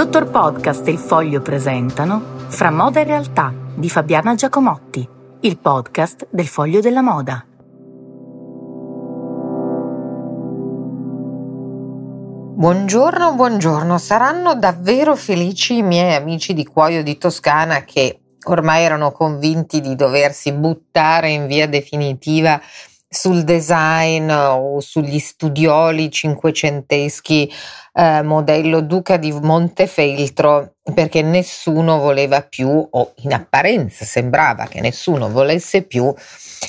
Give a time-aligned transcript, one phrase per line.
[0.00, 5.06] Dottor Podcast e il Foglio presentano Fra moda e realtà di Fabiana Giacomotti,
[5.40, 7.44] il podcast del Foglio della Moda.
[12.56, 13.98] Buongiorno, buongiorno.
[13.98, 19.94] Saranno davvero felici i miei amici di Cuoio di Toscana che ormai erano convinti di
[19.96, 22.58] doversi buttare in via definitiva
[23.12, 27.50] sul design o sugli studioli cinquecenteschi
[27.92, 35.30] eh, modello Duca di Montefeltro perché nessuno voleva più o in apparenza sembrava che nessuno
[35.30, 36.12] volesse più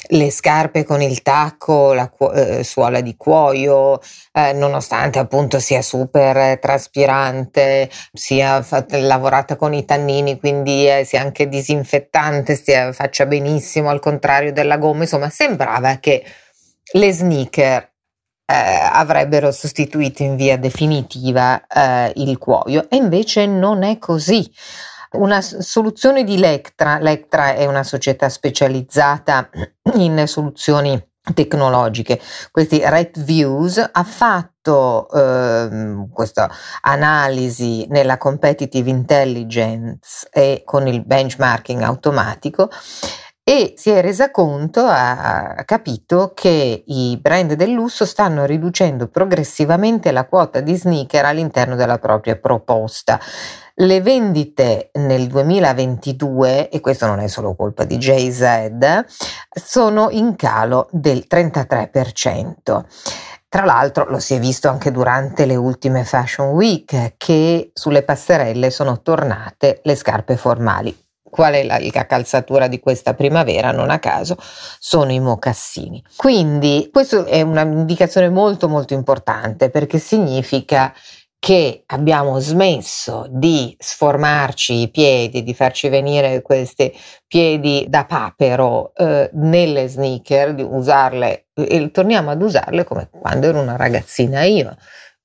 [0.08, 4.00] le scarpe con il tacco, la eh, suola di cuoio,
[4.34, 11.22] eh, nonostante appunto sia super traspirante, sia fat- lavorata con i tannini, quindi eh, sia
[11.22, 16.24] anche disinfettante, stia, faccia benissimo al contrario della gomma, insomma sembrava che
[16.94, 17.91] le sneaker
[18.52, 24.50] avrebbero sostituito in via definitiva eh, il cuoio e invece non è così.
[25.14, 29.50] Una soluzione di Lectra, Lectra è una società specializzata
[29.96, 32.20] in soluzioni tecnologiche.
[32.50, 36.50] Questi Red Views ha fatto eh, questa
[36.82, 42.70] analisi nella competitive intelligence e con il benchmarking automatico
[43.44, 50.12] e si è resa conto, ha capito che i brand del lusso stanno riducendo progressivamente
[50.12, 53.20] la quota di sneaker all'interno della propria proposta.
[53.74, 59.06] Le vendite nel 2022, e questo non è solo colpa di JZ,
[59.50, 62.84] sono in calo del 33%.
[63.50, 68.70] Tra l'altro lo si è visto anche durante le ultime Fashion Week che sulle passerelle
[68.70, 70.96] sono tornate le scarpe formali.
[71.32, 73.72] Qual è la, la, calzatura di questa primavera?
[73.72, 76.04] Non a caso sono i mocassini.
[76.16, 80.94] Quindi questa è un'indicazione molto molto importante perché significa
[81.42, 89.28] che abbiamo smesso di sformarci i piedi, di farci venire questi piedi da papero eh,
[89.34, 94.76] nelle sneaker, di usarle e torniamo ad usarle come quando ero una ragazzina io,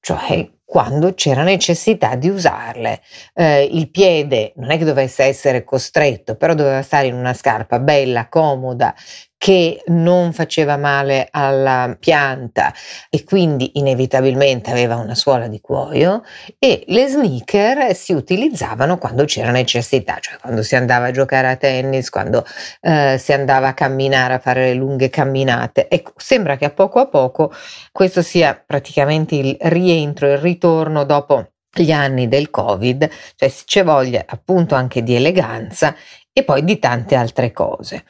[0.00, 3.00] cioè quando c'era necessità di usarle.
[3.34, 7.78] Eh, il piede non è che dovesse essere costretto, però doveva stare in una scarpa
[7.78, 8.94] bella, comoda,
[9.38, 12.72] che non faceva male alla pianta
[13.10, 16.22] e quindi inevitabilmente aveva una suola di cuoio
[16.58, 21.56] e le sneaker si utilizzavano quando c'era necessità, cioè quando si andava a giocare a
[21.56, 22.44] tennis, quando
[22.80, 25.88] eh, si andava a camminare, a fare le lunghe camminate.
[25.88, 27.52] Ecco, sembra che a poco a poco
[27.92, 34.24] questo sia praticamente il rientro, il ritorno dopo gli anni del Covid, cioè c'è voglia
[34.26, 35.94] appunto anche di eleganza
[36.38, 38.04] e poi di tante altre cose.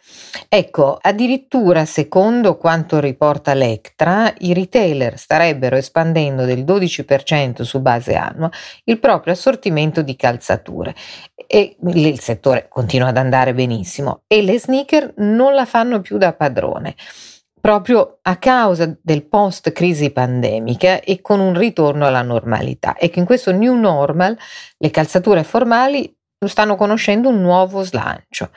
[0.48, 8.50] Ecco, addirittura secondo quanto riporta Lectra, i retailer starebbero espandendo del 12% su base annua
[8.86, 10.92] il proprio assortimento di calzature
[11.46, 16.32] e il settore continua ad andare benissimo e le sneaker non la fanno più da
[16.32, 16.96] padrone
[17.66, 22.96] proprio a causa del post crisi pandemica e con un ritorno alla normalità.
[22.96, 24.38] Ecco, in questo new normal
[24.76, 28.50] le calzature formali stanno conoscendo un nuovo slancio.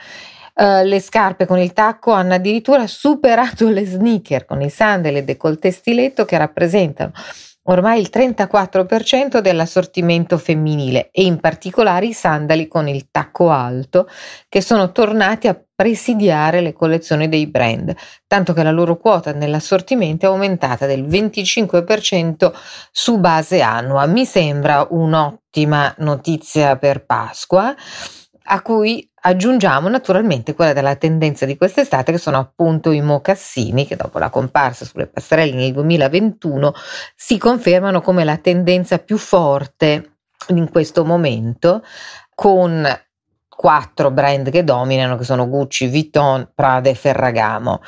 [0.54, 5.24] Uh, le scarpe con il tacco hanno addirittura superato le sneaker con i sandali e
[5.24, 7.12] decolleté stiletto che rappresentano
[7.70, 14.08] ormai il 34% dell'assortimento femminile e in particolare i sandali con il tacco alto
[14.48, 17.94] che sono tornati a presidiare le collezioni dei brand,
[18.26, 22.52] tanto che la loro quota nell'assortimento è aumentata del 25%
[22.90, 24.04] su base annua.
[24.06, 27.74] Mi sembra un'ottima notizia per Pasqua
[28.52, 33.96] a cui aggiungiamo naturalmente quella della tendenza di quest'estate che sono appunto i mocassini che
[33.96, 36.72] dopo la comparsa sulle passerelle nel 2021
[37.14, 41.82] si confermano come la tendenza più forte in questo momento
[42.34, 42.86] con
[43.48, 47.82] quattro brand che dominano che sono Gucci, Vuitton, Prada e Ferragamo.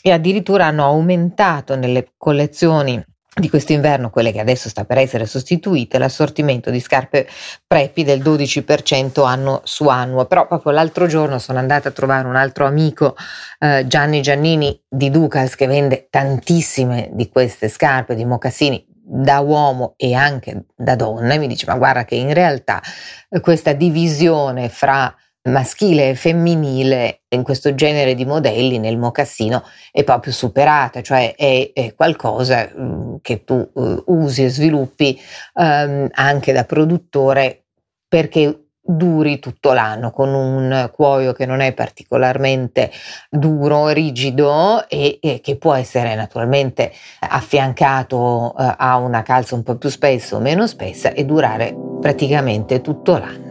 [0.00, 3.04] E addirittura hanno aumentato nelle collezioni
[3.38, 7.28] di questo inverno, quelle che adesso sta per essere sostituite, l'assortimento di scarpe
[7.66, 10.24] prepi del 12% anno su anno.
[10.26, 13.16] Però proprio l'altro giorno sono andata a trovare un altro amico,
[13.58, 19.94] eh, Gianni Giannini di Ducas, che vende tantissime di queste scarpe, di mocassini da uomo
[19.96, 22.82] e anche da donna, e mi dice: Ma guarda, che in realtà
[23.28, 25.14] eh, questa divisione fra
[25.44, 31.70] maschile e femminile in questo genere di modelli nel mocassino è proprio superata, cioè è,
[31.72, 35.18] è qualcosa mm, che tu uh, usi e sviluppi
[35.54, 37.64] um, anche da produttore
[38.06, 42.90] perché duri tutto l'anno con un cuoio che non è particolarmente
[43.28, 46.90] duro, rigido e, e che può essere naturalmente
[47.20, 52.80] affiancato uh, a una calza un po' più spessa o meno spessa e durare praticamente
[52.80, 53.47] tutto l'anno.